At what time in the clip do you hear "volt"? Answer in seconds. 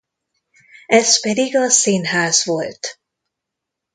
2.45-2.99